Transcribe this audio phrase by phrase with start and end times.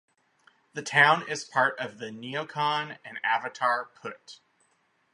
[0.73, 4.39] The town is part of the Neocon and Avatar Put.